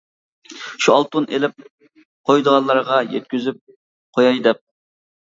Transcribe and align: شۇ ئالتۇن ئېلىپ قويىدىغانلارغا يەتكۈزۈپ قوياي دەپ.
شۇ 0.85 0.93
ئالتۇن 0.95 1.27
ئېلىپ 1.35 1.61
قويىدىغانلارغا 2.31 3.01
يەتكۈزۈپ 3.15 3.65
قوياي 3.77 4.47
دەپ. 4.51 4.69